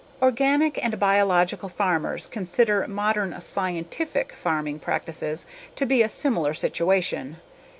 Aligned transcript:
Organic 0.19 0.83
and 0.83 0.97
biological 0.99 1.69
farmers 1.69 2.25
consider 2.25 2.87
modern 2.87 3.39
"scientific" 3.39 4.33
farming 4.33 4.79
practices 4.79 5.45
to 5.75 5.85
be 5.85 6.01
a 6.01 6.09
similar 6.09 6.55
situation. 6.55 7.37